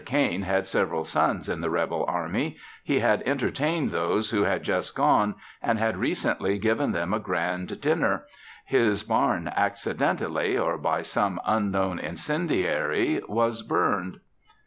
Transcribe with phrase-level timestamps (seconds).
[0.03, 4.95] Cain had several sons in the Rebel army; he had entertained those who had just
[4.95, 8.25] gone, and had recently given them a grand dinner;
[8.65, 14.19] his barn accidentally, or by some unknown incendiary, was burned.